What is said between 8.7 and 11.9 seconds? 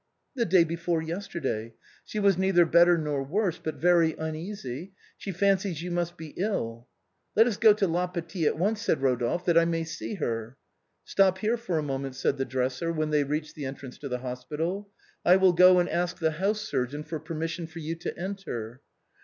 said Eodolphe," that I may see her."" Stop here for a